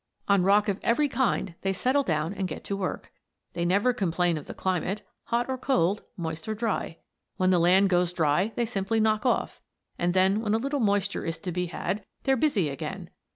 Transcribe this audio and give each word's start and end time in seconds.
On 0.27 0.41
rock 0.43 0.67
of 0.67 0.79
every 0.81 1.07
kind 1.07 1.53
they 1.61 1.73
settle 1.73 2.01
down 2.01 2.33
and 2.33 2.47
get 2.47 2.63
to 2.63 2.75
work. 2.75 3.11
They 3.53 3.65
never 3.65 3.93
complain 3.93 4.35
of 4.35 4.47
the 4.47 4.55
climate 4.55 5.03
hot 5.25 5.47
or 5.47 5.59
cold, 5.59 6.01
moist 6.17 6.47
or 6.47 6.55
dry. 6.55 6.97
When 7.37 7.51
the 7.51 7.59
land 7.59 7.89
goes 7.91 8.11
dry 8.11 8.51
they 8.55 8.65
simply 8.65 8.99
knock 8.99 9.27
off, 9.27 9.61
and 9.99 10.15
then 10.15 10.41
when 10.41 10.55
a 10.55 10.57
little 10.57 10.79
moisture 10.79 11.23
is 11.23 11.37
to 11.37 11.51
be 11.51 11.67
had 11.67 12.03
they're 12.23 12.35
busy 12.35 12.67
again. 12.67 13.11